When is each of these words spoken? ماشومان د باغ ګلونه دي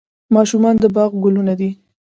ماشومان 0.35 0.75
د 0.83 0.85
باغ 0.95 1.11
ګلونه 1.23 1.53
دي 1.59 1.69